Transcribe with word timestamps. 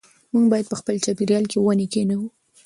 موږ 0.33 0.45
باید 0.51 0.65
په 0.69 0.75
خپل 0.81 0.95
چاپېریال 1.05 1.43
کې 1.51 1.57
ونې 1.59 1.87
کېنوو. 1.93 2.27